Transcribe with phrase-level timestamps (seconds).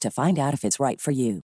[0.00, 1.42] to find out if it's right for you.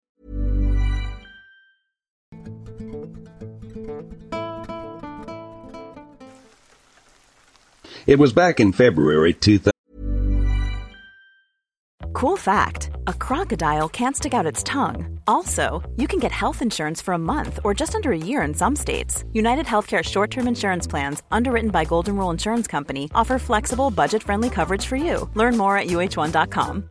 [8.07, 9.73] It was back in February 2000.
[12.13, 15.21] Cool fact a crocodile can't stick out its tongue.
[15.27, 18.55] Also, you can get health insurance for a month or just under a year in
[18.55, 19.25] some states.
[19.33, 24.23] United Healthcare short term insurance plans, underwritten by Golden Rule Insurance Company, offer flexible, budget
[24.23, 25.29] friendly coverage for you.
[25.35, 26.91] Learn more at uh1.com.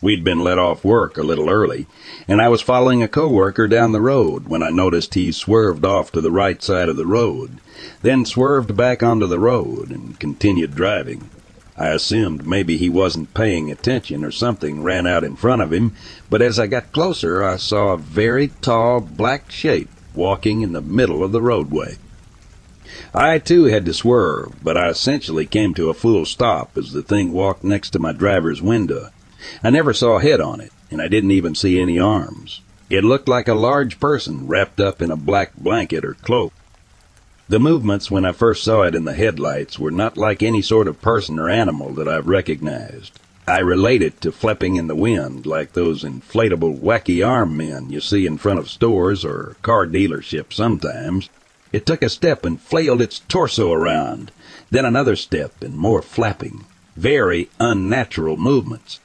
[0.00, 1.86] We'd been let off work a little early,
[2.28, 6.12] and I was following a coworker down the road when I noticed he swerved off
[6.12, 7.58] to the right side of the road,
[8.02, 11.30] then swerved back onto the road and continued driving.
[11.76, 15.92] I assumed maybe he wasn't paying attention or something ran out in front of him,
[16.30, 20.80] but as I got closer, I saw a very tall black shape walking in the
[20.80, 21.96] middle of the roadway.
[23.12, 27.02] I too had to swerve, but I essentially came to a full stop as the
[27.02, 29.10] thing walked next to my driver's window.
[29.62, 32.60] I never saw a head on it, and I didn't even see any arms.
[32.90, 36.52] It looked like a large person wrapped up in a black blanket or cloak.
[37.48, 40.88] The movements when I first saw it in the headlights were not like any sort
[40.88, 43.20] of person or animal that I've recognized.
[43.46, 48.00] I relate it to flapping in the wind, like those inflatable wacky arm men you
[48.00, 51.28] see in front of stores or car dealerships sometimes.
[51.70, 54.30] It took a step and flailed its torso around,
[54.70, 56.64] then another step and more flapping.
[56.96, 59.00] Very unnatural movements.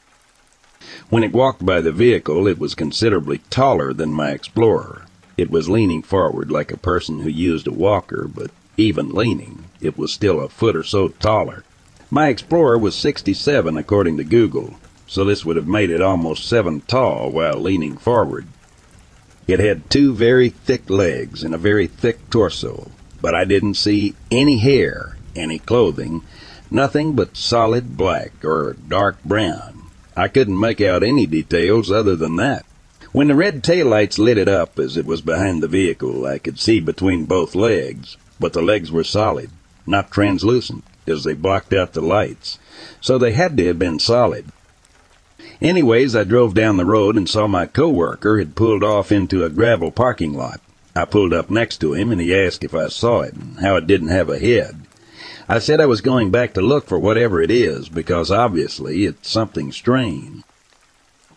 [1.10, 5.06] When it walked by the vehicle, it was considerably taller than my Explorer.
[5.38, 9.98] It was leaning forward like a person who used a walker, but even leaning, it
[9.98, 11.64] was still a foot or so taller.
[12.12, 16.82] My Explorer was 67 according to Google, so this would have made it almost 7
[16.82, 18.48] tall while leaning forward.
[19.48, 24.16] It had two very thick legs and a very thick torso, but I didn't see
[24.30, 26.22] any hair, any clothing,
[26.70, 29.79] nothing but solid black or dark brown.
[30.20, 32.66] I couldn't make out any details other than that.
[33.14, 36.60] When the red taillights lit it up as it was behind the vehicle, I could
[36.60, 39.50] see between both legs, but the legs were solid,
[39.88, 42.60] not translucent, as they blocked out the lights,
[43.00, 44.48] so they had to have been solid.
[45.62, 49.50] Anyways, I drove down the road and saw my coworker had pulled off into a
[49.50, 50.60] gravel parking lot.
[50.94, 53.78] I pulled up next to him and he asked if I saw it and how
[53.78, 54.76] it didn't have a head.
[55.52, 59.32] I said I was going back to look for whatever it is because obviously it's
[59.32, 60.44] something strange.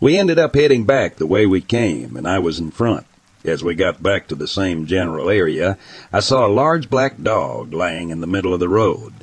[0.01, 3.07] We ended up heading back the way we came, and I was in front.
[3.43, 5.79] As we got back to the same general area,
[6.13, 9.15] I saw a large black dog lying in the middle of the road.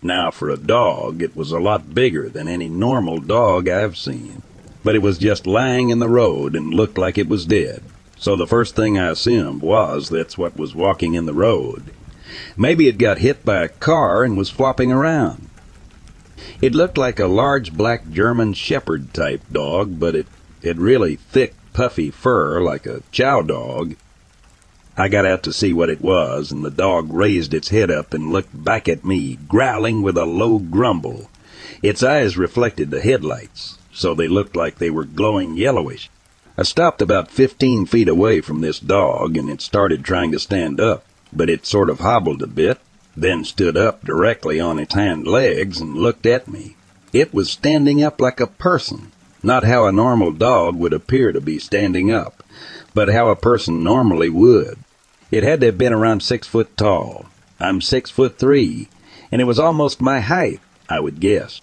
[0.00, 4.40] Now, for a dog, it was a lot bigger than any normal dog I've seen.
[4.82, 7.82] But it was just lying in the road and looked like it was dead.
[8.16, 11.92] So the first thing I assumed was that's what was walking in the road.
[12.56, 15.48] Maybe it got hit by a car and was flopping around.
[16.60, 20.26] It looked like a large black German Shepherd type dog, but it
[20.62, 23.94] had really thick, puffy fur like a chow dog.
[24.96, 28.12] I got out to see what it was, and the dog raised its head up
[28.12, 31.30] and looked back at me, growling with a low grumble.
[31.82, 36.10] Its eyes reflected the headlights, so they looked like they were glowing yellowish.
[36.56, 40.80] I stopped about fifteen feet away from this dog, and it started trying to stand
[40.80, 42.78] up, but it sort of hobbled a bit,
[43.16, 46.76] then stood up directly on its hind legs and looked at me.
[47.12, 51.40] It was standing up like a person, not how a normal dog would appear to
[51.40, 52.42] be standing up,
[52.94, 54.78] but how a person normally would.
[55.30, 57.26] It had to have been around six foot tall.
[57.60, 58.88] I'm six foot three,
[59.30, 61.60] and it was almost my height, I would guess.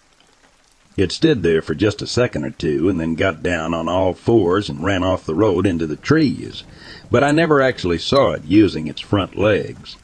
[0.98, 4.14] It stood there for just a second or two and then got down on all
[4.14, 6.64] fours and ran off the road into the trees,
[7.12, 9.98] but I never actually saw it using its front legs.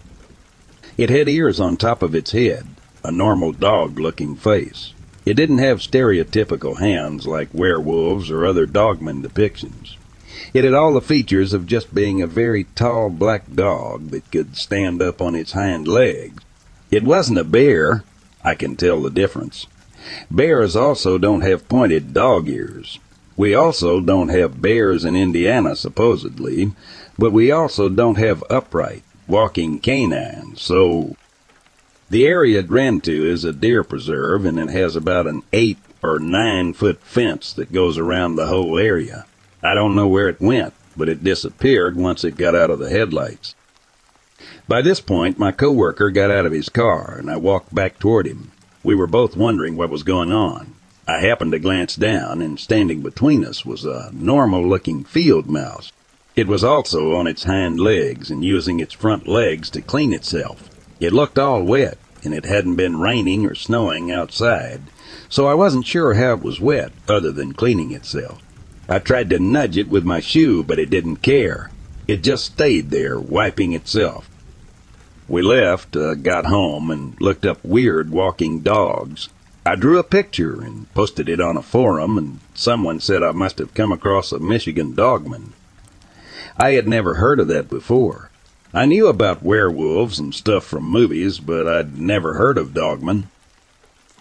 [0.97, 2.67] It had ears on top of its head,
[3.03, 4.93] a normal dog looking face.
[5.25, 9.95] It didn't have stereotypical hands like werewolves or other dogman depictions.
[10.53, 14.57] It had all the features of just being a very tall black dog that could
[14.57, 16.43] stand up on its hind legs.
[16.89, 18.03] It wasn't a bear.
[18.43, 19.67] I can tell the difference.
[20.29, 22.99] Bears also don't have pointed dog ears.
[23.37, 26.71] We also don't have bears in Indiana, supposedly,
[27.17, 31.15] but we also don't have upright, walking canines, so.
[32.09, 35.77] The area it ran to is a deer preserve, and it has about an eight
[36.03, 39.25] or nine foot fence that goes around the whole area.
[39.63, 42.89] I don't know where it went, but it disappeared once it got out of the
[42.89, 43.55] headlights.
[44.67, 48.25] By this point, my coworker got out of his car, and I walked back toward
[48.25, 48.51] him.
[48.83, 50.73] We were both wondering what was going on.
[51.11, 55.91] I happened to glance down, and standing between us was a normal looking field mouse.
[56.37, 60.69] It was also on its hind legs and using its front legs to clean itself.
[61.01, 64.83] It looked all wet, and it hadn't been raining or snowing outside,
[65.27, 68.41] so I wasn't sure how it was wet other than cleaning itself.
[68.87, 71.71] I tried to nudge it with my shoe, but it didn't care.
[72.07, 74.29] It just stayed there, wiping itself.
[75.27, 79.27] We left, uh, got home, and looked up weird walking dogs.
[79.65, 83.59] I drew a picture and posted it on a forum, and someone said I must
[83.59, 85.53] have come across a Michigan dogman.
[86.57, 88.29] I had never heard of that before.
[88.73, 93.29] I knew about werewolves and stuff from movies, but I'd never heard of dogmen.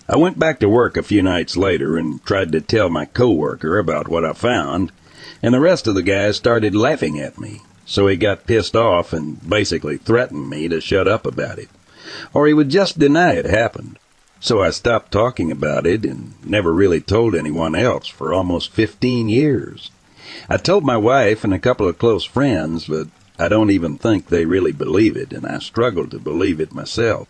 [0.08, 3.78] I went back to work a few nights later and tried to tell my coworker
[3.78, 4.92] about what I found,
[5.42, 9.12] and the rest of the guys started laughing at me so he got pissed off
[9.12, 11.68] and basically threatened me to shut up about it,
[12.32, 13.98] or he would just deny it happened.
[14.42, 19.28] So I stopped talking about it and never really told anyone else for almost 15
[19.28, 19.90] years.
[20.48, 23.08] I told my wife and a couple of close friends, but
[23.38, 27.28] I don't even think they really believe it, and I struggle to believe it myself.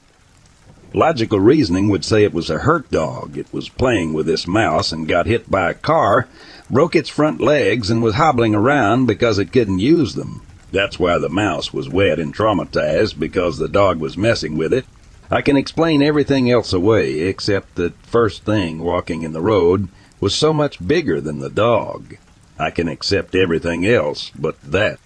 [0.95, 3.37] Logical reasoning would say it was a hurt dog.
[3.37, 6.29] It was playing with this mouse and got hit by a car,
[6.69, 10.43] broke its front legs, and was hobbling around because it couldn't use them.
[10.73, 14.85] That's why the mouse was wet and traumatized because the dog was messing with it.
[15.33, 20.35] I can explain everything else away except that first thing walking in the road was
[20.35, 22.17] so much bigger than the dog.
[22.59, 24.99] I can accept everything else but that.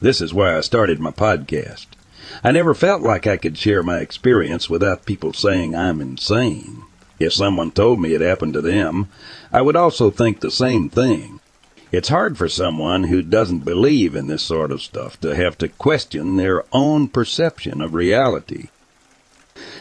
[0.00, 1.86] This is why I started my podcast.
[2.44, 6.84] I never felt like I could share my experience without people saying I'm insane.
[7.18, 9.08] If someone told me it happened to them,
[9.52, 11.40] I would also think the same thing.
[11.90, 15.68] It's hard for someone who doesn't believe in this sort of stuff to have to
[15.68, 18.68] question their own perception of reality.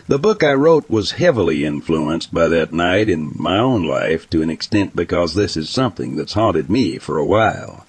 [0.05, 4.41] The book I wrote was heavily influenced by that night in my own life to
[4.41, 7.85] an extent because this is something that's haunted me for a while.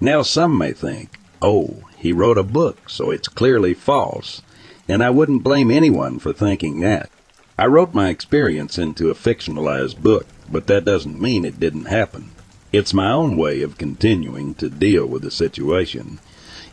[0.00, 4.40] Now some may think, oh, he wrote a book, so it's clearly false,
[4.88, 7.10] and I wouldn't blame anyone for thinking that.
[7.58, 12.30] I wrote my experience into a fictionalized book, but that doesn't mean it didn't happen.
[12.72, 16.18] It's my own way of continuing to deal with the situation,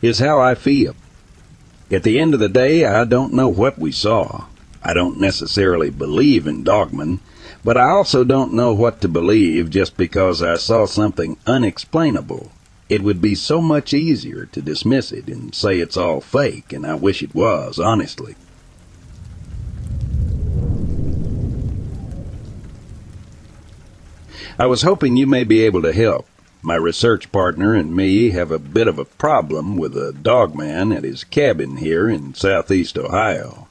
[0.00, 0.96] is how I feel.
[1.90, 4.46] At the end of the day, I don't know what we saw.
[4.88, 7.18] I don't necessarily believe in dogmen,
[7.64, 12.52] but I also don't know what to believe just because I saw something unexplainable.
[12.88, 16.86] It would be so much easier to dismiss it and say it's all fake, and
[16.86, 18.36] I wish it was, honestly.
[24.56, 26.28] I was hoping you may be able to help.
[26.62, 31.02] My research partner and me have a bit of a problem with a dogman at
[31.02, 33.65] his cabin here in southeast Ohio.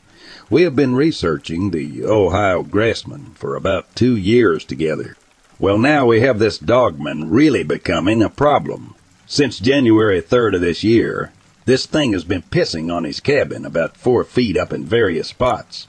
[0.47, 5.17] We have been researching the Ohio grassman for about two years together.
[5.57, 8.93] Well, now we have this dogman really becoming a problem.
[9.25, 11.31] Since January 3rd of this year,
[11.65, 15.87] this thing has been pissing on his cabin about four feet up in various spots.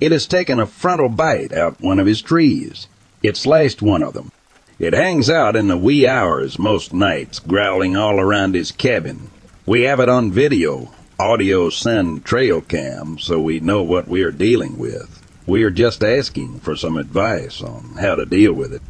[0.00, 2.86] It has taken a frontal bite out one of his trees.
[3.22, 4.32] It slashed one of them.
[4.78, 9.28] It hangs out in the wee hours most nights, growling all around his cabin.
[9.66, 10.90] We have it on video,
[11.22, 15.22] audio send trail cam, so we know what we are dealing with.
[15.46, 18.82] We are just asking for some advice on how to deal with it.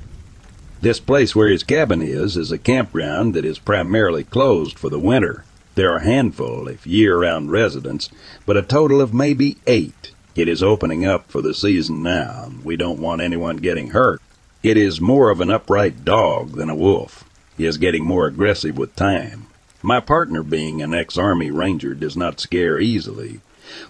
[0.80, 4.98] This place where his cabin is is a campground that is primarily closed for the
[4.98, 5.44] winter.
[5.74, 8.08] There are a handful of year-round residents,
[8.46, 10.12] but a total of maybe eight.
[10.34, 14.22] It is opening up for the season now, and we don't want anyone getting hurt.
[14.62, 17.24] It is more of an upright dog than a wolf.
[17.58, 19.48] He is getting more aggressive with time.
[19.82, 23.40] My partner, being an ex-army ranger, does not scare easily.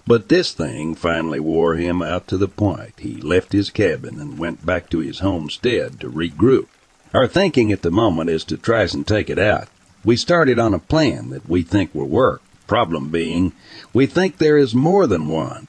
[0.07, 4.39] But this thing finally wore him out to the point he left his cabin and
[4.39, 6.67] went back to his homestead to regroup.
[7.13, 9.67] Our thinking at the moment is to try and take it out.
[10.03, 12.41] We started on a plan that we think will work.
[12.65, 13.53] Problem being,
[13.93, 15.67] we think there is more than one.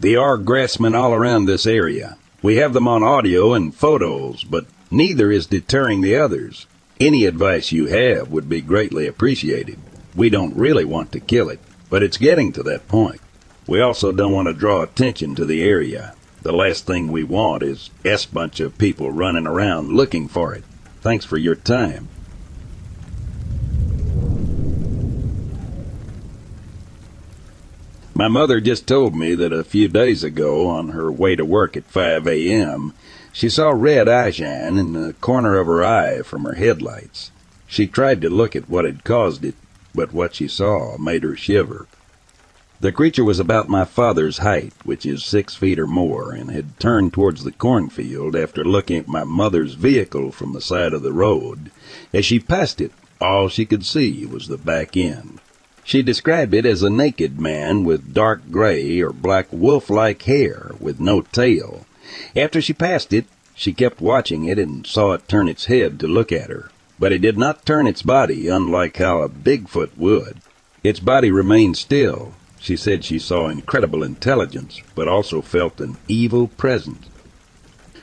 [0.00, 2.16] There are grassmen all around this area.
[2.42, 6.66] We have them on audio and photos, but neither is deterring the others.
[7.00, 9.78] Any advice you have would be greatly appreciated.
[10.14, 11.58] We don't really want to kill it,
[11.90, 13.20] but it's getting to that point.
[13.66, 16.14] We also don't want to draw attention to the area.
[16.42, 20.62] The last thing we want is S bunch of people running around looking for it.
[21.00, 22.08] Thanks for your time.
[28.16, 31.76] My mother just told me that a few days ago, on her way to work
[31.76, 32.94] at 5 a.m.,
[33.34, 37.32] she saw red eye shine in the corner of her eye from her headlights.
[37.66, 39.56] She tried to look at what had caused it,
[39.92, 41.88] but what she saw made her shiver.
[42.80, 46.78] The creature was about my father's height, which is six feet or more, and had
[46.78, 51.12] turned towards the cornfield after looking at my mother's vehicle from the side of the
[51.12, 51.72] road.
[52.12, 55.40] As she passed it, all she could see was the back end.
[55.82, 61.00] She described it as a naked man with dark gray or black wolf-like hair with
[61.00, 61.84] no tail.
[62.36, 66.06] After she passed it, she kept watching it and saw it turn its head to
[66.06, 66.70] look at her.
[66.98, 70.38] But it did not turn its body, unlike how a Bigfoot would.
[70.82, 72.34] Its body remained still.
[72.60, 77.06] She said she saw incredible intelligence, but also felt an evil presence.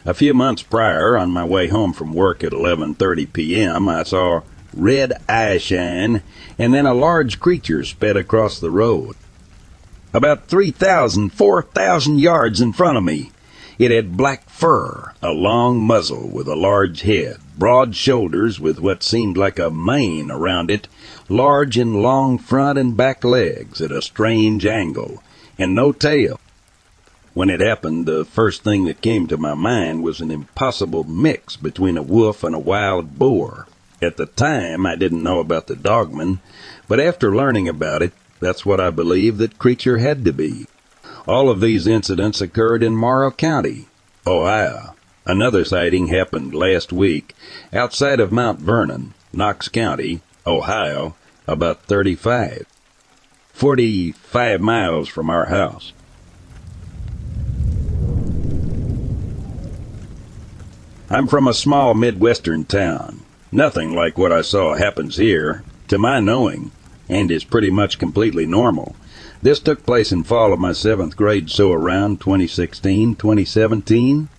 [0.03, 4.41] A few months prior, on my way home from work at 11:30 p.m., I saw
[4.73, 6.23] red eye shine,
[6.57, 9.15] and then a large creature sped across the road.
[10.13, 13.31] About three thousand, four thousand yards in front of me.
[13.81, 19.01] It had black fur, a long muzzle with a large head, broad shoulders with what
[19.01, 20.87] seemed like a mane around it,
[21.27, 25.23] large and long front and back legs at a strange angle,
[25.57, 26.39] and no tail.
[27.33, 31.55] When it happened, the first thing that came to my mind was an impossible mix
[31.55, 33.65] between a wolf and a wild boar.
[33.99, 36.39] At the time, I didn't know about the dogman,
[36.87, 40.67] but after learning about it, that's what I believe that creature had to be.
[41.27, 43.87] All of these incidents occurred in Morrow County,
[44.25, 44.95] Ohio.
[45.25, 47.35] Another sighting happened last week
[47.71, 51.15] outside of Mount Vernon, Knox County, Ohio,
[51.47, 52.65] about 35,
[53.53, 55.93] 45 miles from our house.
[61.07, 63.21] I'm from a small Midwestern town.
[63.51, 66.71] Nothing like what I saw happens here, to my knowing,
[67.11, 68.95] and is pretty much completely normal.
[69.41, 74.29] This took place in fall of my seventh grade, so around 2016, 2017.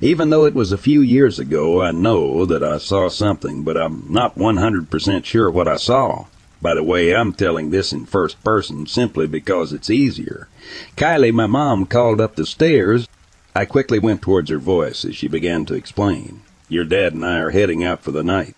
[0.00, 3.76] Even though it was a few years ago, I know that I saw something, but
[3.76, 6.26] I'm not 100% sure what I saw.
[6.60, 10.48] By the way, I'm telling this in first person simply because it's easier.
[10.96, 13.06] Kylie, my mom, called up the stairs.
[13.54, 16.42] I quickly went towards her voice as she began to explain.
[16.68, 18.56] Your dad and I are heading out for the night.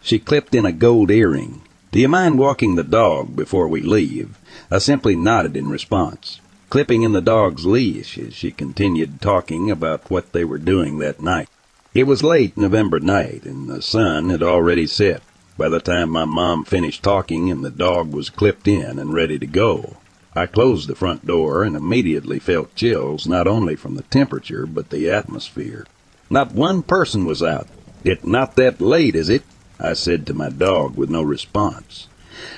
[0.00, 1.60] She clipped in a gold earring.
[1.92, 4.38] Do you mind walking the dog before we leave?
[4.70, 10.10] I simply nodded in response, clipping in the dog's leash as she continued talking about
[10.10, 11.50] what they were doing that night.
[11.92, 15.22] It was late November night, and the sun had already set
[15.58, 19.38] by the time my mom finished talking and the dog was clipped in and ready
[19.38, 19.98] to go.
[20.34, 24.88] I closed the front door and immediately felt chills not only from the temperature but
[24.88, 25.86] the atmosphere.
[26.30, 27.68] Not one person was out.
[28.02, 29.42] It not that late, is it?
[29.84, 32.06] I said to my dog with no response.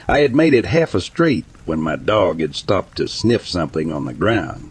[0.06, 3.90] I had made it half a street when my dog had stopped to sniff something
[3.90, 4.70] on the ground.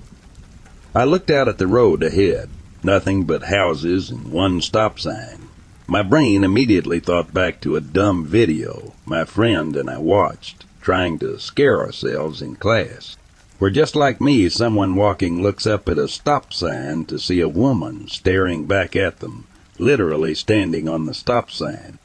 [0.94, 2.50] I looked out at the road ahead.
[2.84, 5.48] Nothing but houses and one stop sign.
[5.88, 11.18] My brain immediately thought back to a dumb video my friend and I watched, trying
[11.20, 13.18] to scare ourselves in class.
[13.58, 17.50] Where just like me, someone walking looks up at a stop sign to see a
[17.50, 19.48] woman staring back at them,
[19.80, 21.98] literally standing on the stop sign.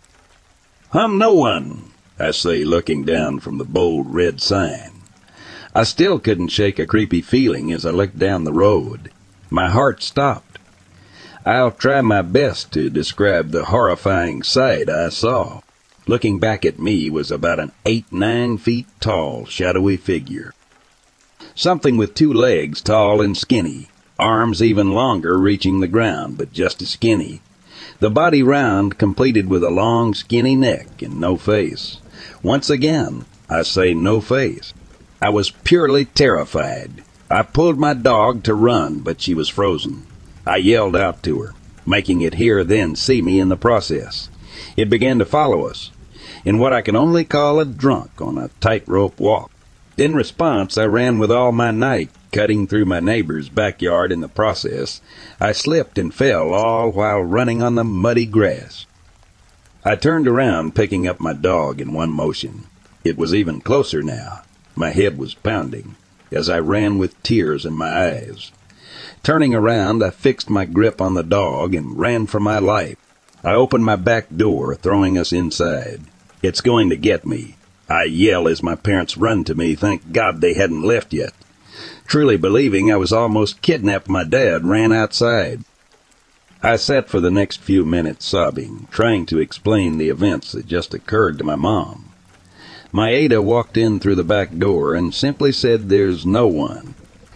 [0.90, 5.02] I'm no one, I say, looking down from the bold red sign.
[5.74, 9.10] I still couldn't shake a creepy feeling as I looked down the road.
[9.50, 10.58] My heart stopped.
[11.44, 15.60] I'll try my best to describe the horrifying sight I saw.
[16.06, 20.54] Looking back at me was about an eight, nine feet tall, shadowy figure.
[21.54, 26.80] Something with two legs, tall and skinny, arms even longer, reaching the ground, but just
[26.80, 27.42] as skinny.
[28.00, 31.98] The body round, completed with a long, skinny neck and no face.
[32.44, 34.72] Once again, I say no face.
[35.20, 37.02] I was purely terrified.
[37.28, 40.06] I pulled my dog to run, but she was frozen.
[40.46, 44.28] I yelled out to her, making it hear then see me in the process.
[44.76, 45.90] It began to follow us,
[46.44, 49.50] in what I can only call a drunk on a tightrope walk.
[49.98, 54.28] In response, I ran with all my might, cutting through my neighbor's backyard in the
[54.28, 55.00] process.
[55.40, 58.86] I slipped and fell, all while running on the muddy grass.
[59.84, 62.68] I turned around, picking up my dog in one motion.
[63.02, 64.42] It was even closer now.
[64.76, 65.96] My head was pounding
[66.30, 68.52] as I ran with tears in my eyes.
[69.24, 72.96] Turning around, I fixed my grip on the dog and ran for my life.
[73.42, 76.02] I opened my back door, throwing us inside.
[76.40, 77.56] It's going to get me.
[77.88, 81.32] I yell as my parents run to me, thank God they hadn't left yet.
[82.06, 85.64] Truly believing I was almost kidnapped, my dad ran outside.
[86.62, 90.92] I sat for the next few minutes sobbing, trying to explain the events that just
[90.92, 92.10] occurred to my mom.
[92.90, 96.94] My Ada walked in through the back door and simply said, There's no one.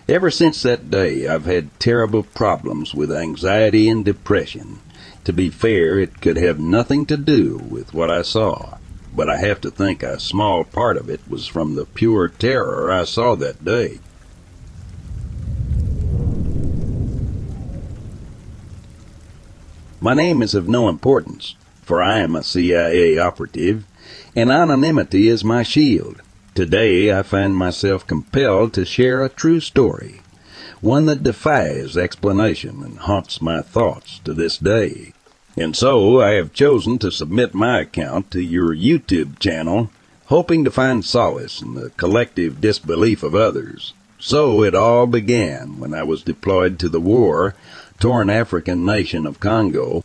[0.08, 4.80] Ever since that day, I've had terrible problems with anxiety and depression.
[5.24, 8.78] To be fair, it could have nothing to do with what I saw,
[9.14, 12.90] but I have to think a small part of it was from the pure terror
[12.90, 13.98] I saw that day.
[20.00, 23.84] My name is of no importance, for I am a CIA operative
[24.34, 26.22] and anonymity is my shield.
[26.54, 30.20] Today I find myself compelled to share a true story,
[30.80, 35.12] one that defies explanation and haunts my thoughts to this day.
[35.56, 39.90] And so I have chosen to submit my account to your YouTube channel,
[40.26, 43.92] hoping to find solace in the collective disbelief of others.
[44.18, 47.54] So it all began when I was deployed to the war
[47.98, 50.04] torn African nation of Congo.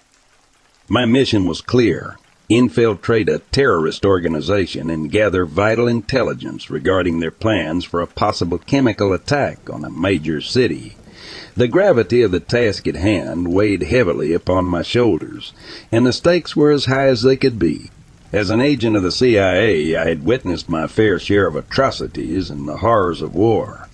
[0.89, 2.17] My mission was clear
[2.49, 9.11] infiltrate a terrorist organization and gather vital intelligence regarding their plans for a possible chemical
[9.13, 10.95] attack on a major city.
[11.57, 15.51] The gravity of the task at hand weighed heavily upon my shoulders,
[15.91, 17.89] and the stakes were as high as they could be.
[18.31, 22.67] As an agent of the CIA, I had witnessed my fair share of atrocities and
[22.67, 23.89] the horrors of war.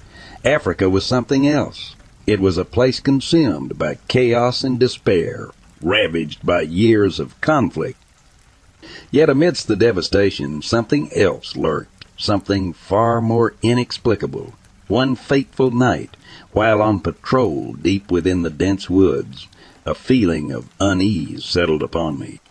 [0.46, 1.96] Africa was something else.
[2.28, 5.50] It was a place consumed by chaos and despair,
[5.82, 7.98] ravaged by years of conflict
[9.12, 14.54] Yet amidst the devastation, something else lurked, something far more inexplicable.
[14.88, 16.18] One fateful night,
[16.52, 19.48] while on patrol deep within the dense woods,
[19.86, 22.42] a feeling of unease settled upon me.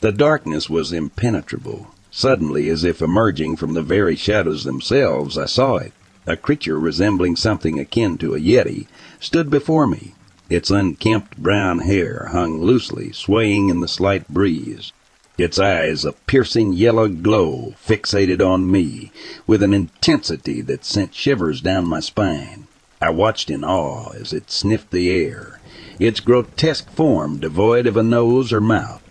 [0.00, 1.88] The darkness was impenetrable.
[2.10, 5.92] Suddenly, as if emerging from the very shadows themselves, I saw it.
[6.26, 8.86] A creature resembling something akin to a yeti
[9.20, 10.14] stood before me.
[10.48, 14.92] Its unkempt brown hair hung loosely, swaying in the slight breeze
[15.38, 19.12] its eyes a piercing yellow glow fixated on me
[19.46, 22.66] with an intensity that sent shivers down my spine.
[23.00, 25.60] I watched in awe as it sniffed the air,
[26.00, 29.02] its grotesque form devoid of a nose or mouth.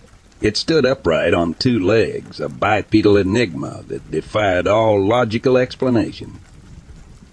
[0.41, 6.39] It stood upright on two legs, a bipedal enigma that defied all logical explanation.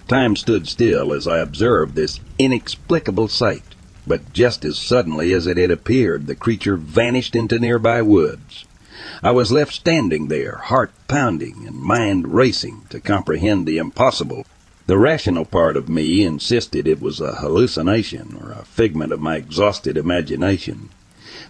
[0.07, 3.75] Time stood still as I observed this inexplicable sight,
[4.07, 8.67] but just as suddenly as it had appeared, the creature vanished into nearby woods.
[9.23, 14.47] I was left standing there, heart pounding and mind racing to comprehend the impossible.
[14.87, 19.37] The rational part of me insisted it was a hallucination or a figment of my
[19.37, 20.91] exhausted imagination.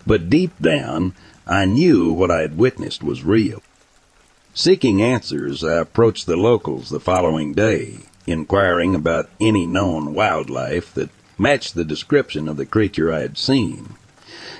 [0.06, 1.14] But deep down,
[1.46, 3.62] I knew what I had witnessed was real.
[4.54, 11.10] Seeking answers, I approached the locals the following day, inquiring about any known wildlife that
[11.38, 13.94] matched the description of the creature I had seen.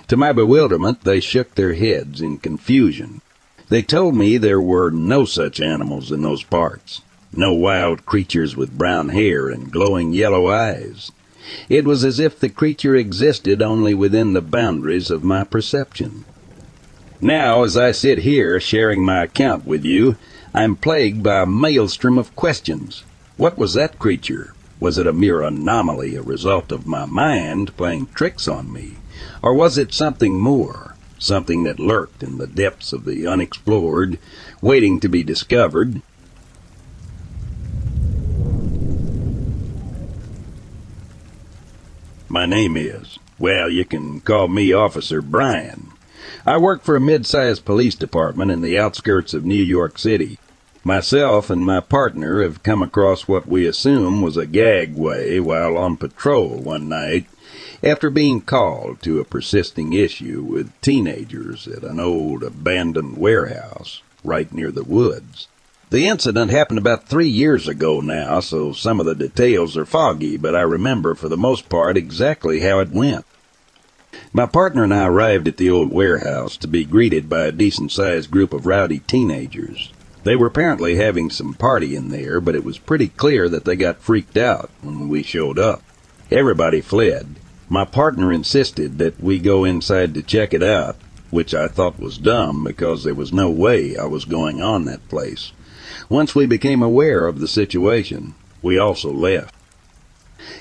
[0.08, 3.20] To my bewilderment, they shook their heads in confusion.
[3.68, 7.00] They told me there were no such animals in those parts,
[7.32, 11.10] no wild creatures with brown hair and glowing yellow eyes.
[11.68, 16.24] It was as if the creature existed only within the boundaries of my perception.
[17.20, 20.16] Now, as I sit here sharing my account with you,
[20.52, 23.04] I am plagued by a maelstrom of questions.
[23.36, 24.54] What was that creature?
[24.80, 28.96] Was it a mere anomaly, a result of my mind playing tricks on me?
[29.42, 34.18] Or was it something more, something that lurked in the depths of the unexplored,
[34.60, 36.00] waiting to be discovered?
[42.28, 45.88] My name is, well, you can call me Officer Brian.
[46.46, 50.38] I work for a mid-sized police department in the outskirts of New York City.
[50.84, 55.96] Myself and my partner have come across what we assume was a gagway while on
[55.96, 57.26] patrol one night
[57.82, 64.52] after being called to a persisting issue with teenagers at an old abandoned warehouse right
[64.52, 65.48] near the woods.
[65.90, 70.36] The incident happened about three years ago now, so some of the details are foggy,
[70.36, 73.26] but I remember for the most part exactly how it went.
[74.32, 77.92] My partner and I arrived at the old warehouse to be greeted by a decent
[77.92, 79.92] sized group of rowdy teenagers.
[80.24, 83.76] They were apparently having some party in there, but it was pretty clear that they
[83.76, 85.82] got freaked out when we showed up.
[86.30, 87.36] Everybody fled.
[87.72, 90.94] My partner insisted that we go inside to check it out,
[91.30, 95.08] which I thought was dumb because there was no way I was going on that
[95.08, 95.52] place.
[96.10, 99.54] Once we became aware of the situation, we also left.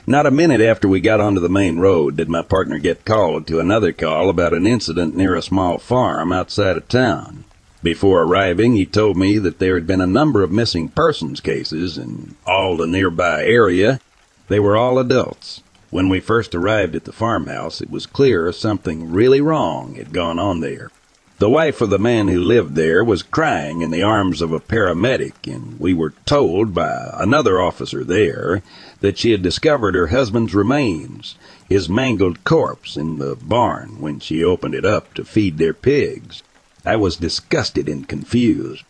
[0.08, 3.46] Not a minute after we got onto the main road did my partner get called
[3.48, 7.44] to another call about an incident near a small farm outside of town.
[7.84, 11.98] Before arriving, he told me that there had been a number of missing persons cases
[11.98, 14.00] in all the nearby area.
[14.48, 15.62] They were all adults.
[15.92, 20.40] When we first arrived at the farmhouse, it was clear something really wrong had gone
[20.40, 20.90] on there.
[21.40, 24.62] The wife of the man who lived there was crying in the arms of a
[24.62, 28.64] paramedic, and we were told by another officer there
[29.02, 31.36] that she had discovered her husband's remains,
[31.68, 36.42] his mangled corpse, in the barn when she opened it up to feed their pigs.
[36.86, 38.86] I was disgusted and confused.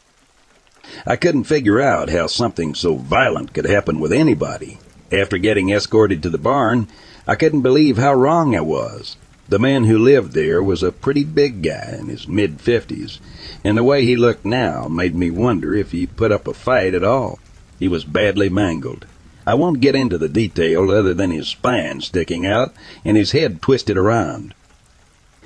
[1.07, 4.77] I couldn't figure out how something so violent could happen with anybody.
[5.11, 6.87] After getting escorted to the barn,
[7.27, 9.17] I couldn't believe how wrong I was.
[9.49, 13.19] The man who lived there was a pretty big guy in his mid fifties,
[13.63, 16.93] and the way he looked now made me wonder if he put up a fight
[16.93, 17.39] at all.
[17.77, 19.05] He was badly mangled.
[19.45, 23.61] I won't get into the detail other than his spine sticking out and his head
[23.61, 24.53] twisted around.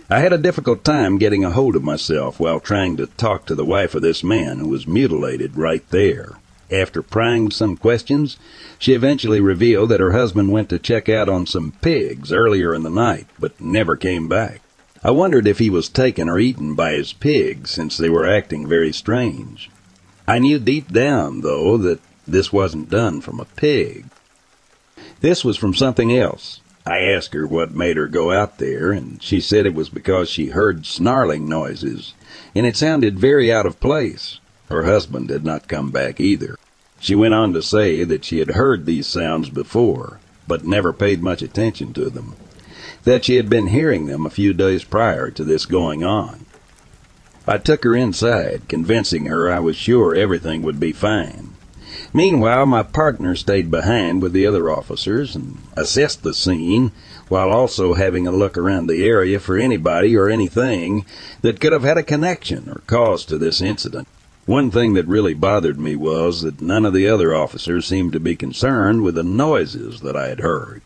[0.08, 3.56] I had a difficult time getting a hold of myself while trying to talk to
[3.56, 6.34] the wife of this man who was mutilated right there.
[6.72, 8.38] After prying some questions,
[8.80, 12.84] she eventually revealed that her husband went to check out on some pigs earlier in
[12.84, 14.62] the night, but never came back.
[15.04, 18.68] I wondered if he was taken or eaten by his pigs, since they were acting
[18.68, 19.70] very strange.
[20.28, 24.06] I knew deep down, though, that this wasn't done from a pig.
[25.22, 26.62] This was from something else.
[26.88, 30.30] I asked her what made her go out there, and she said it was because
[30.30, 32.16] she heard snarling noises,
[32.56, 34.40] and it sounded very out of place.
[34.70, 36.58] Her husband did not come back either.
[37.00, 41.22] She went on to say that she had heard these sounds before, but never paid
[41.22, 42.36] much attention to them.
[43.04, 46.46] That she had been hearing them a few days prior to this going on.
[47.48, 51.50] I took her inside, convincing her I was sure everything would be fine.
[52.12, 56.92] Meanwhile, my partner stayed behind with the other officers and assessed the scene,
[57.28, 61.06] while also having a look around the area for anybody or anything
[61.42, 64.08] that could have had a connection or cause to this incident.
[64.46, 68.20] One thing that really bothered me was that none of the other officers seemed to
[68.20, 70.84] be concerned with the noises that I had heard.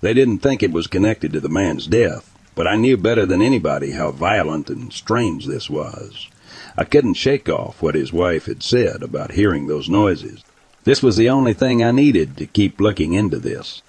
[0.00, 3.42] They didn't think it was connected to the man's death, but I knew better than
[3.42, 6.28] anybody how violent and strange this was.
[6.76, 10.42] I couldn't shake off what his wife had said about hearing those noises.
[10.84, 13.82] This was the only thing I needed to keep looking into this.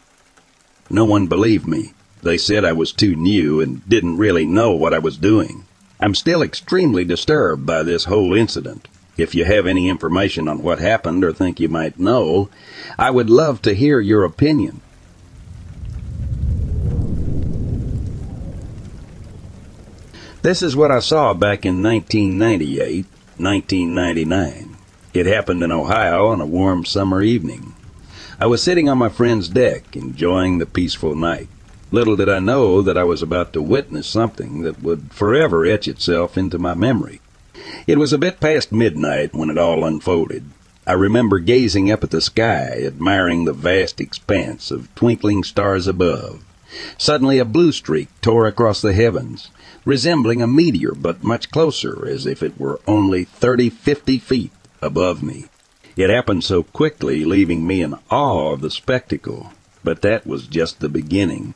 [0.90, 1.94] No one believed me.
[2.22, 5.65] They said I was too new and didn't really know what I was doing.
[6.06, 8.88] I'm still extremely disturbed by this whole incident.
[9.18, 12.48] If you have any information on what happened or think you might know,
[12.96, 14.82] I would love to hear your opinion.
[20.44, 23.08] This is what I saw back in 1998,
[23.40, 24.78] 1999.
[25.16, 27.74] It happened in Ohio on a warm summer evening.
[28.40, 31.50] I was sitting on my friend's deck, enjoying the peaceful night.
[31.92, 35.88] Little did I know that I was about to witness something that would forever etch
[35.88, 37.22] itself into my memory.
[37.88, 40.46] It was a bit past midnight when it all unfolded.
[40.88, 46.44] I remember gazing up at the sky, admiring the vast expanse of twinkling stars above.
[46.98, 49.52] Suddenly a blue streak tore across the heavens,
[49.86, 55.24] resembling a meteor, but much closer, as if it were only thirty, fifty feet above
[55.24, 55.46] me.
[55.96, 59.54] It happened so quickly, leaving me in awe of the spectacle.
[59.84, 61.54] But that was just the beginning.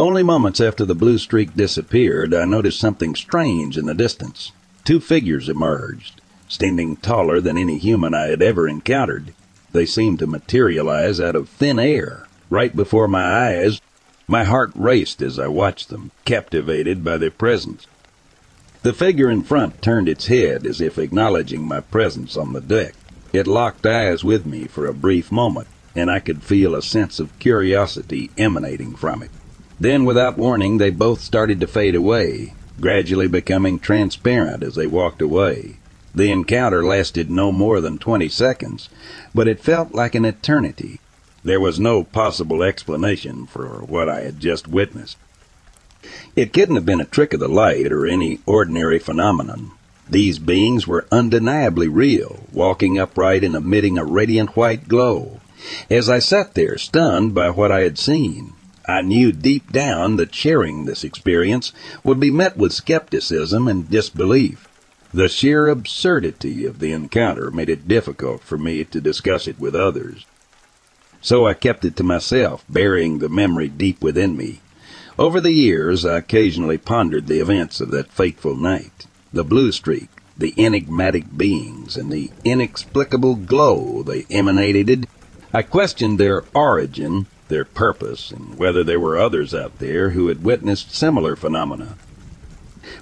[0.00, 4.50] Only moments after the blue streak disappeared, I noticed something strange in the distance.
[4.82, 9.34] Two figures emerged, standing taller than any human I had ever encountered.
[9.72, 13.82] They seemed to materialize out of thin air, right before my eyes.
[14.26, 17.86] My heart raced as I watched them, captivated by their presence.
[18.80, 22.94] The figure in front turned its head as if acknowledging my presence on the deck.
[23.34, 27.20] It locked eyes with me for a brief moment, and I could feel a sense
[27.20, 29.30] of curiosity emanating from it.
[29.80, 35.22] Then, without warning, they both started to fade away, gradually becoming transparent as they walked
[35.22, 35.76] away.
[36.14, 38.90] The encounter lasted no more than twenty seconds,
[39.34, 41.00] but it felt like an eternity.
[41.42, 45.16] There was no possible explanation for what I had just witnessed.
[46.36, 49.70] It couldn't have been a trick of the light or any ordinary phenomenon.
[50.08, 55.40] These beings were undeniably real, walking upright and emitting a radiant white glow.
[55.88, 58.52] As I sat there, stunned by what I had seen,
[58.90, 61.72] I knew deep down that sharing this experience
[62.02, 64.66] would be met with skepticism and disbelief.
[65.14, 69.76] The sheer absurdity of the encounter made it difficult for me to discuss it with
[69.76, 70.26] others.
[71.20, 74.60] So I kept it to myself, burying the memory deep within me.
[75.18, 80.08] Over the years, I occasionally pondered the events of that fateful night the blue streak,
[80.36, 85.06] the enigmatic beings, and the inexplicable glow they emanated.
[85.52, 90.42] I questioned their origin, their purpose, and whether there were others out there who had
[90.42, 91.96] witnessed similar phenomena.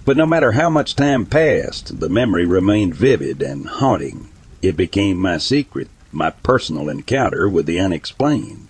[0.05, 4.29] But no matter how much time passed, the memory remained vivid and haunting.
[4.61, 8.69] It became my secret, my personal encounter with the unexplained.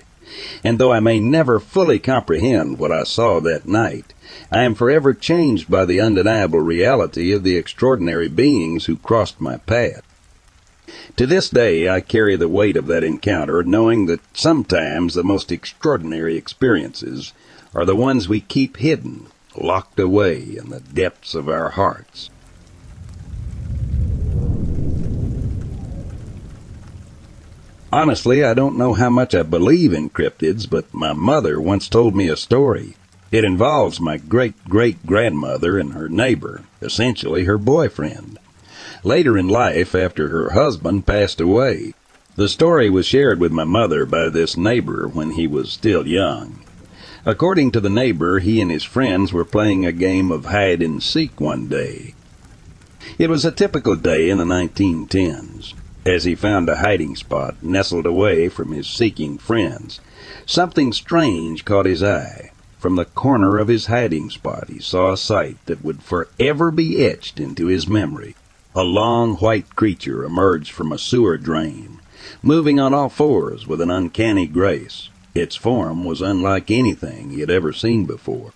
[0.62, 4.12] And though I may never fully comprehend what I saw that night,
[4.52, 9.56] I am forever changed by the undeniable reality of the extraordinary beings who crossed my
[9.56, 10.02] path.
[11.16, 15.50] To this day, I carry the weight of that encounter, knowing that sometimes the most
[15.50, 17.32] extraordinary experiences
[17.74, 22.30] are the ones we keep hidden, locked away in the depths of our hearts.
[27.90, 32.14] Honestly, I don't know how much I believe in cryptids, but my mother once told
[32.14, 32.96] me a story.
[33.30, 38.38] It involves my great great grandmother and her neighbor, essentially her boyfriend.
[39.04, 41.94] Later in life, after her husband passed away,
[42.34, 46.60] the story was shared with my mother by this neighbor when he was still young.
[47.24, 51.02] According to the neighbor, he and his friends were playing a game of hide and
[51.02, 52.14] seek one day.
[53.18, 55.74] It was a typical day in the 1910s.
[56.04, 60.00] As he found a hiding spot nestled away from his seeking friends,
[60.46, 62.50] something strange caught his eye.
[62.78, 67.04] From the corner of his hiding spot, he saw a sight that would forever be
[67.04, 68.34] etched into his memory.
[68.78, 71.98] A long white creature emerged from a sewer drain,
[72.44, 75.08] moving on all fours with an uncanny grace.
[75.34, 78.52] Its form was unlike anything he had ever seen before.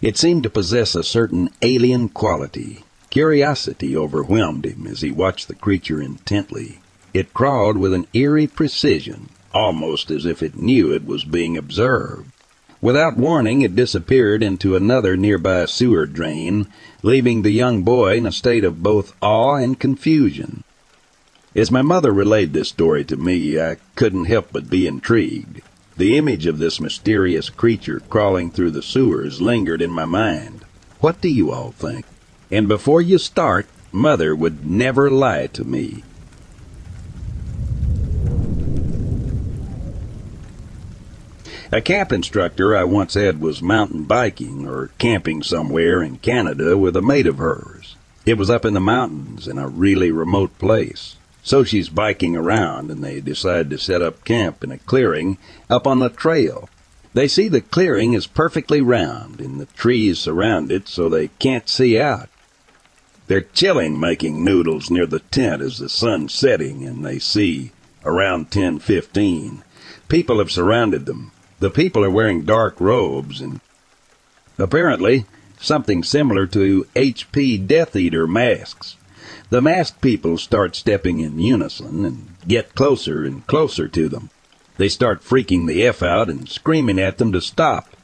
[0.00, 5.54] It seemed to possess a certain alien quality, Curiosity overwhelmed him as he watched the
[5.54, 6.80] creature intently.
[7.12, 12.32] It crawled with an eerie precision, almost as if it knew it was being observed.
[12.82, 16.66] Without warning, it disappeared into another nearby sewer drain,
[17.04, 20.64] leaving the young boy in a state of both awe and confusion.
[21.54, 25.60] As my mother relayed this story to me, I couldn't help but be intrigued.
[25.96, 30.64] The image of this mysterious creature crawling through the sewers lingered in my mind.
[30.98, 32.04] What do you all think?
[32.50, 36.02] And before you start, Mother would never lie to me.
[41.72, 46.94] A camp instructor I once had was mountain biking or camping somewhere in Canada with
[46.96, 47.96] a mate of hers.
[48.24, 51.16] It was up in the mountains in a really remote place.
[51.42, 55.86] So she's biking around and they decide to set up camp in a clearing up
[55.86, 56.68] on the trail
[57.14, 61.68] they see the clearing is perfectly round and the trees surround it so they can't
[61.68, 62.30] see out.
[63.26, 67.72] They're chilling making noodles near the tent as the sun's setting, and they see,
[68.04, 69.62] around 10:15,
[70.08, 71.32] people have surrounded them.
[71.62, 73.60] The people are wearing dark robes and
[74.58, 75.26] apparently
[75.60, 78.96] something similar to HP Death Eater masks.
[79.48, 84.30] The masked people start stepping in unison and get closer and closer to them.
[84.76, 87.94] They start freaking the F out and screaming at them to stop,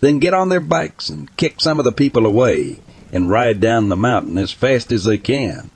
[0.00, 2.80] then get on their bikes and kick some of the people away
[3.12, 5.70] and ride down the mountain as fast as they can.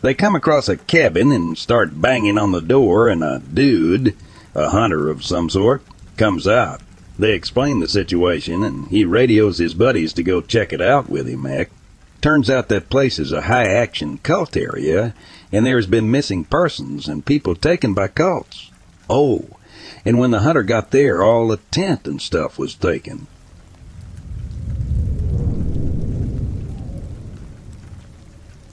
[0.00, 4.16] They come across a cabin and start banging on the door, and a dude,
[4.54, 5.82] a hunter of some sort,
[6.18, 6.82] comes out.
[7.18, 11.26] They explain the situation, and he radios his buddies to go check it out with
[11.26, 11.70] him, Mac.
[12.20, 15.14] Turns out that place is a high action cult area,
[15.52, 18.70] and there's been missing persons and people taken by cults.
[19.08, 19.46] Oh,
[20.04, 23.26] And when the hunter got there, all the tent and stuff was taken.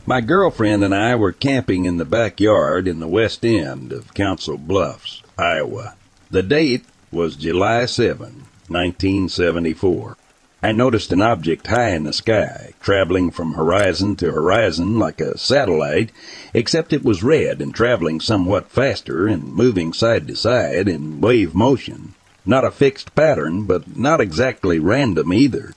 [0.06, 4.58] My girlfriend and I were camping in the backyard in the west end of Council
[4.58, 5.96] Bluffs, Iowa.
[6.30, 10.18] The date was July 7, 1974.
[10.64, 15.38] I noticed an object high in the sky, traveling from horizon to horizon like a
[15.38, 16.12] satellite,
[16.56, 21.54] except it was red and traveling somewhat faster and moving side to side in wave
[21.54, 22.16] motion.
[22.48, 25.76] Not a fixed pattern, but not exactly random either.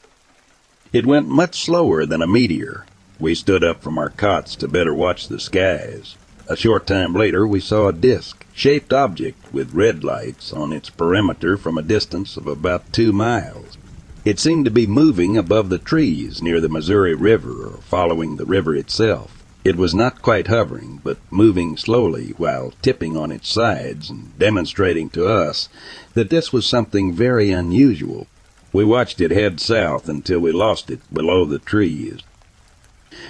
[0.91, 2.87] It went much slower than a meteor.
[3.21, 6.17] We stood up from our cots to better watch the skies.
[6.49, 10.91] A short time later, we saw a disc shaped object with red lights on its
[10.91, 13.79] perimeter from a distance of about two miles.
[14.25, 18.45] It seemed to be moving above the trees near the Missouri River or following the
[18.45, 19.45] river itself.
[19.65, 25.09] It was not quite hovering, but moving slowly while tipping on its sides and demonstrating
[25.11, 25.69] to us
[26.15, 28.27] that this was something very unusual.
[28.73, 32.23] We watched it head south until we lost it below the trees.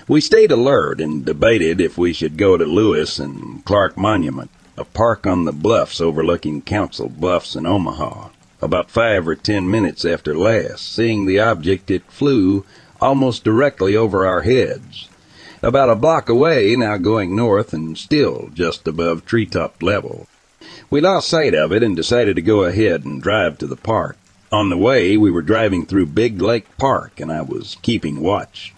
[0.08, 4.84] We stayed alert and debated if we should go to Lewis and Clark Monument, a
[4.84, 8.28] park on the bluffs overlooking Council Bluffs in Omaha.
[8.62, 12.64] About five or ten minutes after last, seeing the object, it flew
[13.00, 15.08] almost directly over our heads.
[15.62, 20.28] About a block away, now going north and still just above treetop level.
[20.90, 24.16] We lost sight of it and decided to go ahead and drive to the park.
[24.52, 28.72] On the way, we were driving through Big Lake Park and I was keeping watch.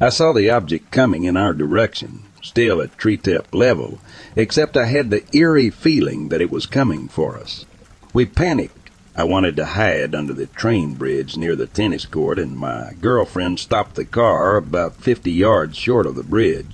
[0.00, 4.00] I saw the object coming in our direction, still at treetop level,
[4.34, 7.64] except I had the eerie feeling that it was coming for us.
[8.12, 8.78] We panicked
[9.18, 13.58] I wanted to hide under the train bridge near the tennis court, and my girlfriend
[13.58, 16.68] stopped the car about 50 yards short of the bridge.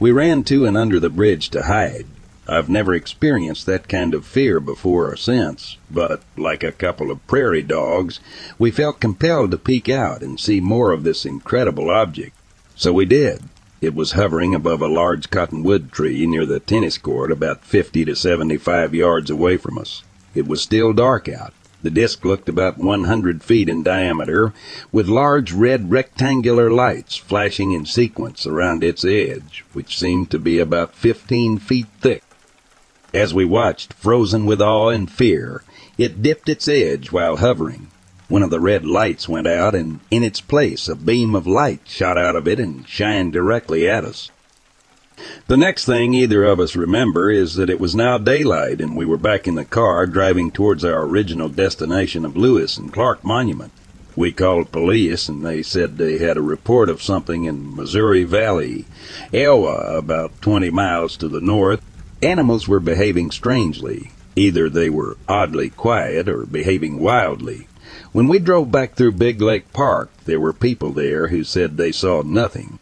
[0.00, 2.06] We ran to and under the bridge to hide.
[2.48, 7.26] I've never experienced that kind of fear before or since, but like a couple of
[7.26, 8.20] prairie dogs,
[8.58, 12.34] we felt compelled to peek out and see more of this incredible object.
[12.74, 13.42] So we did.
[13.84, 18.16] It was hovering above a large cottonwood tree near the tennis court about 50 to
[18.16, 20.02] 75 yards away from us.
[20.34, 21.52] It was still dark out.
[21.82, 24.54] The disk looked about 100 feet in diameter,
[24.90, 30.58] with large red rectangular lights flashing in sequence around its edge, which seemed to be
[30.58, 32.22] about 15 feet thick.
[33.12, 35.62] As we watched, frozen with awe and fear,
[35.98, 37.88] it dipped its edge while hovering.
[38.34, 41.82] One of the red lights went out, and in its place a beam of light
[41.84, 44.28] shot out of it and shined directly at us.
[45.46, 49.06] The next thing either of us remember is that it was now daylight and we
[49.06, 53.70] were back in the car driving towards our original destination of Lewis and Clark Monument.
[54.16, 58.84] We called police and they said they had a report of something in Missouri Valley,
[59.32, 61.84] Iowa, about 20 miles to the north.
[62.20, 64.10] Animals were behaving strangely.
[64.34, 67.68] Either they were oddly quiet or behaving wildly.
[68.14, 71.90] When we drove back through Big Lake Park, there were people there who said they
[71.90, 72.78] saw nothing.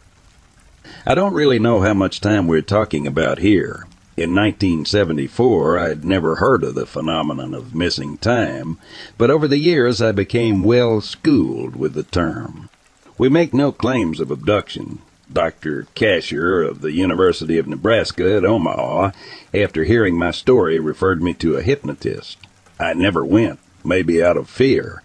[1.07, 3.87] I don't really know how much time we're talking about here.
[4.15, 8.77] In 1974, I'd never heard of the phenomenon of missing time,
[9.17, 12.69] but over the years I became well schooled with the term.
[13.17, 14.99] We make no claims of abduction.
[15.33, 15.87] Dr.
[15.95, 19.13] Cashier of the University of Nebraska at Omaha,
[19.55, 22.37] after hearing my story, referred me to a hypnotist.
[22.79, 25.03] I never went, maybe out of fear.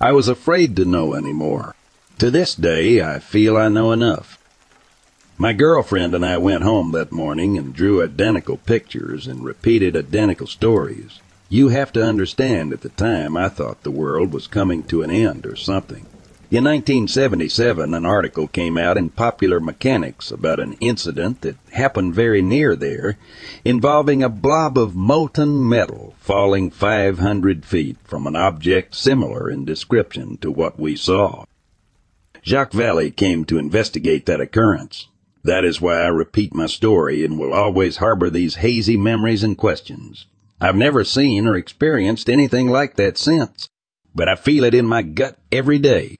[0.00, 1.74] I was afraid to know any more.
[2.18, 4.38] To this day, I feel I know enough.
[5.36, 10.46] My girlfriend and I went home that morning and drew identical pictures and repeated identical
[10.46, 11.20] stories.
[11.48, 15.10] You have to understand at the time I thought the world was coming to an
[15.10, 16.06] end or something.
[16.50, 22.40] In 1977, an article came out in Popular Mechanics about an incident that happened very
[22.40, 23.18] near there
[23.66, 30.38] involving a blob of molten metal falling 500 feet from an object similar in description
[30.38, 31.44] to what we saw.
[32.42, 35.08] Jacques Vallée came to investigate that occurrence.
[35.44, 39.58] That is why I repeat my story and will always harbor these hazy memories and
[39.58, 40.24] questions.
[40.62, 43.68] I've never seen or experienced anything like that since,
[44.14, 46.16] but I feel it in my gut every day.